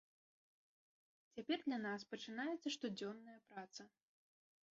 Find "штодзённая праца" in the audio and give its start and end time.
2.77-3.83